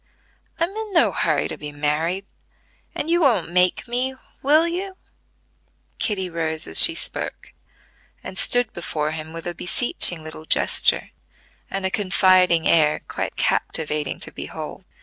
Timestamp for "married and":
1.71-3.07